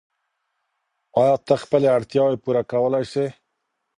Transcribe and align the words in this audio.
آیا 1.21 1.35
ته 1.47 1.53
خپلې 1.63 1.87
اړتیاوې 1.97 2.37
پوره 2.43 2.61
کولای 2.71 3.03
سې؟ 3.11 3.25